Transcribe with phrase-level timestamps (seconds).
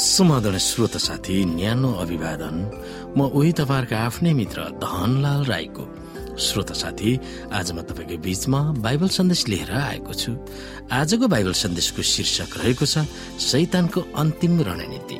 [0.00, 2.56] सुमदन श्रोत साथी न्यानो अभिवादन।
[3.16, 5.84] म उही तपाईँहरूको आफ्नै मित्र धनलाल राईको।
[6.40, 7.10] श्रोत साथी
[7.52, 10.32] आज म तपाईँको बीचमा बाइबल सन्देश लिएर आएको छु।
[10.88, 13.04] आजको बाइबल सन्देशको शीर्षक रहेको छ
[13.44, 15.18] शैतानको अन्तिम रणनीति।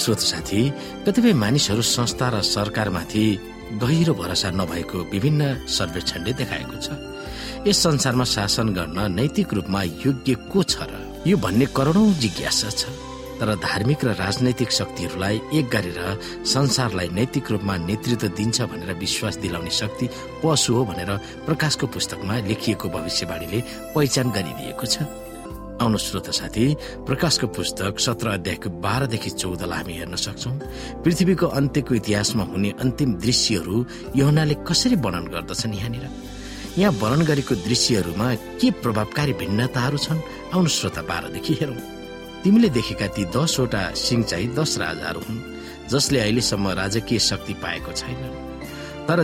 [0.00, 0.62] श्रोत साथी
[1.04, 3.26] कतिपय मानिसहरू संस्था र सरकारमाथि
[3.72, 6.88] गहिरो भरोसा नभएको विभिन्न सर्वेक्षणले देखाएको छ।
[7.66, 10.92] यस संसारमा शासन गर्न नैतिक रूपमा योग्य को छ र?
[11.26, 12.86] यो भन्ने करोडौं जिज्ञासा छ।
[13.36, 15.98] तर धार्मिक र राजनैतिक शक्तिहरूलाई एक गरेर
[16.46, 20.06] संसारलाई नैतिक रूपमा नेतृत्व दिन्छ भनेर विश्वास दिलाउने शक्ति
[20.40, 21.10] पशु हो भनेर
[21.44, 23.60] प्रकाशको पुस्तकमा लेखिएको भविष्यवाणीले
[23.94, 25.25] पहिचान गरिदिएको छ।
[25.76, 26.64] आउनु श्रोत साथी
[27.04, 30.50] प्रकाशको पुस्तक सत्र अध्यायको बाह्रदेखि चौधलाई हामी हेर्न सक्छौ।
[31.04, 33.76] पृथ्वीको अन्त्यको इतिहासमा हुने अन्तिम दृश्यहरू
[34.16, 36.04] यहुनाले कसरी वर्णन गर्दछन् यहाँनिर?
[36.78, 40.20] यहाँ वर्णन गरेको दृश्यहरूमा के प्रभावकारी भिन्नताहरू छन्?
[40.54, 41.80] आउनु श्रोता बाह्रदेखि हेरौँ।
[42.40, 45.44] तिमीले देखेका ती दसवटा सिंह चाहिँ दस राजाहरू हुन्
[45.92, 48.20] जसले अहिलेसम्म राजकीय शक्ति पाएको छैन।
[49.08, 49.18] तर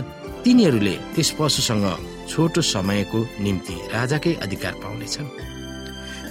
[0.45, 1.85] तिनीहरूले त्यस पशुसँग
[2.29, 5.27] छोटो समयको निम्ति राजाकै अधिकार पाउनेछन्।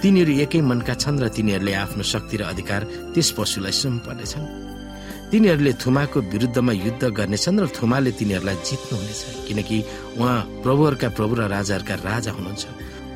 [0.03, 2.83] तिनीहरू एकै मनका छन् र तिनीहरूले आफ्नो शक्ति र अधिकार
[3.14, 4.47] त्यस पशुलाई सुम्पर्नेछन्
[5.31, 9.78] तिनीहरूले थुमाको विरुद्धमा युद्ध गर्नेछन् र थुमाले तिनीहरूलाई जित्नुहुनेछ किनकि
[10.19, 12.64] उहाँ प्रभुहरूका प्रभु र राजाहरूका राजा हुनुहुन्छ।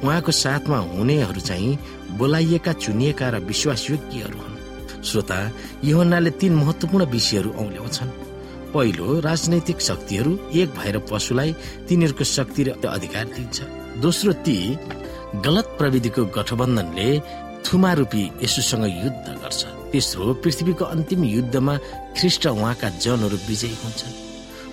[0.04, 1.78] उहाँको साथमा हुनेहरू चाहिँ
[2.16, 4.56] बोलाइएका चुनिएका र विश्वासयोग्यहरू हुन्।
[5.02, 5.38] श्रोता
[5.84, 8.10] योहन्नाले तीन महत्वपूर्ण विषयहरू औल्याउँछन्।
[8.74, 11.50] पहिलो राजनैतिक शक्तिहरू एक भएर पशुलाई
[11.88, 13.58] तिनीहरूको शक्ति र अधिकार दिन्छ।
[14.00, 14.56] दोस्रो ती
[15.44, 17.08] गलत प्रविधिको गठबन्धनले
[17.66, 21.76] थुमा रूपी यसुसँग युद्ध गर्छ। तेस्रो पृथ्वीको अन्तिम युद्धमा
[22.16, 24.14] ख्रिस्ट उहाँका जनहरू विजयी हुन्छन्।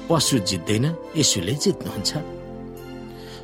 [0.09, 0.85] पशु जित्दैन
[1.17, 2.11] यसुले जित्नुहुन्छ।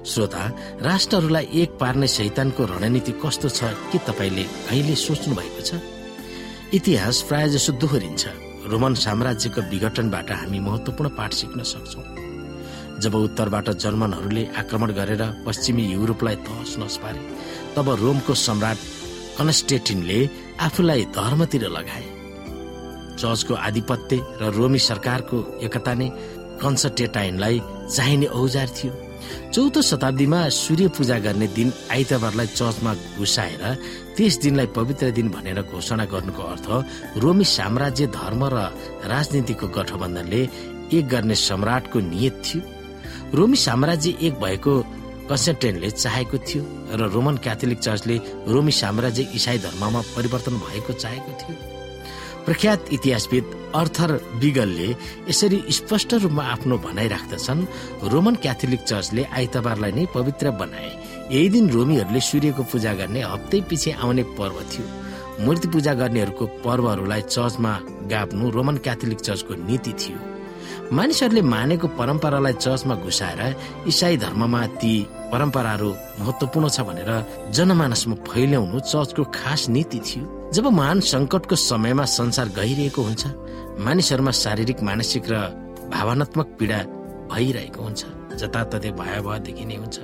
[0.06, 0.44] श्रोता
[0.81, 5.81] राष्ट्रहरूलाई एक पार्ने शैतानको रणनीति कस्तो छ के तपाईँले कहिले सोच्नु भएको छ?
[6.74, 8.24] इतिहास प्राय जसो दोहोरिन्छ।
[8.69, 12.28] रोमन साम्राज्यको विघटनबाट हामी महत्वपूर्ण पाठ सिक्न सक्छौँ।
[13.04, 17.22] जब उत्तरबाट जर्मनहरूले आक्रमण गरेर पश्चिमी युरोपलाई तहस नस पारे
[17.76, 18.78] तब रोमको सम्राट
[19.38, 20.20] कन्स्टेटिनले
[20.62, 22.08] आफूलाई धर्मतिर लगाए।
[23.20, 26.08] चर्चको आधिपत्य र रोमी सरकारको एकता नै
[26.62, 27.62] कन्सटेटाइनलाई
[27.96, 28.92] चाहिने औजार थियो।
[29.54, 33.64] चौथो शताब्दीमा सूर्य पूजा गर्ने दिन आइतबारलाई चर्चमा घुसाएर
[34.16, 36.68] त्यस दिनलाई पवित्र दिन भनेर घोषणा गर्नुको अर्थ
[37.24, 38.58] रोमी साम्राज्य धर्म र
[39.12, 40.42] राजनीतिको गठबन्धनले
[40.98, 42.78] एक गर्ने सम्राटको नियत थियो।
[43.34, 44.74] रोमी साम्राज्य एक भएको
[45.30, 46.64] कन्सेन्टेनले चाहेको थियो
[46.97, 51.56] र रोमन क्याथोलिक चर्चले रोमी साम्राज्य इसाई धर्ममा परिवर्तन भएको चाहेको थियो।
[52.46, 54.12] प्रख्यात इतिहासविद अर्थर
[54.42, 54.90] बिगलले
[55.30, 57.62] यसरी स्पष्ट रूपमा आफ्नो भनाइ राख्दछन्
[58.09, 60.90] रोमन क्याथोलिक चर्चले आइतबारलाई नै पवित्र बनाए।
[61.31, 64.88] यही दिन रोमीहरूले सूर्यको पूजा गर्ने हप्तै पछि आउने पर्व थियो।
[65.46, 67.74] मूर्ति पूजा गर्नेहरूको पर्वहरूलाई चर्चमा
[68.09, 70.18] गाप्नु रोमन क्याथोलिक चर्चको नीति थियो।
[70.89, 73.41] मानिसहरूले मानेको परम्परालाई चर्चमा घुसाएर
[73.88, 74.94] इसाई धर्ममा ती
[75.31, 75.89] परम्पराहरू
[76.19, 77.11] महत्वपूर्ण छ भनेर
[77.53, 83.23] जनमानसमा फैल्याउनु चर्चको खास नीति थियो। जब महान संकटको समयमा संसार गइरहेको हुन्छ
[83.85, 85.35] मानिसहरूमा शारीरिक मानसिक र
[85.94, 86.79] भावनात्मक पीडा
[87.33, 88.01] भइरहेको हुन्छ
[88.41, 89.97] जताततै भयावह देखिने हुन्छ।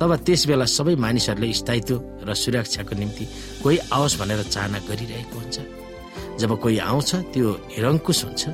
[0.00, 1.94] तब त्यस बेला सबै मानिसहरूले स्थायित्व
[2.24, 3.24] र सुरक्षाको निम्ति
[3.62, 5.56] कोही आओस् भनेर चाहना गरिरहेको हुन्छ।
[6.40, 8.44] जब कोही आउँछ त्यो निरङ्कुश हुन्छ।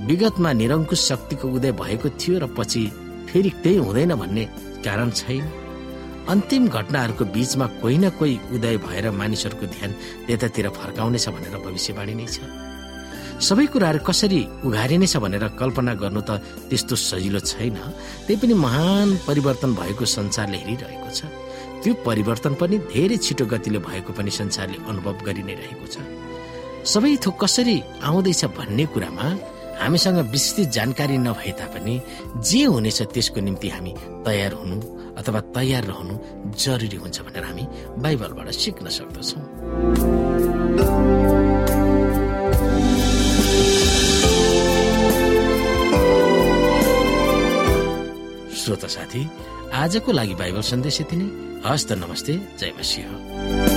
[0.00, 2.82] विगतमा निरङ्कुश शक्तिको उदय भएको थियो र पछि
[3.28, 4.44] फेरि त्यही हुँदैन भन्ने
[4.84, 5.44] कारण छैन।
[6.28, 9.90] अन्तिम घटनाहरूको बीचमा कोही न कोही उदय भएर मानिसहरूको ध्यान
[10.26, 12.38] त्यतातिर फर्काउनेछ भनेर भविष्यवाणी नै छ।
[13.44, 16.30] सबै कुराहरू कसरी उघारिनेछ भनेर कल्पना गर्नु त
[16.70, 17.76] त्यस्तो सजिलो छैन।
[18.26, 21.20] त्यही पनि महान परिवर्तन भएको संसारले हेरिरहेको छ।
[21.82, 25.96] त्यो परिवर्तन पनि धेरै छिटो गतिले भएको पनि संसारले अनुभव गरि नै रहेको छ।
[26.88, 29.26] सबै थोक कसरी आउँदैछ भन्ने कुरामा
[29.80, 31.94] हामीसँग विस्तृत जानकारी नभए तापनि
[32.48, 33.92] जे हुनेछ त्यसको निम्ति हामी
[34.26, 34.76] तयार हुनु
[35.20, 36.14] अथवा तयार रहनु
[36.64, 37.64] जरुरी हुन्छ भनेर हामी
[38.02, 39.42] बाइबलबाट सिक्न सक्दछौँ।
[48.58, 49.22] श्रोता साथी
[49.76, 51.28] आजको लागि बाइबल सन्देश यति नै।
[51.66, 53.73] हस्त नमस्ते जय मसिंह।